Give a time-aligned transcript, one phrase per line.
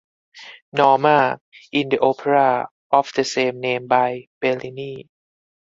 [0.73, 1.39] Norma
[1.71, 5.07] in the opera of the same name by Bellini.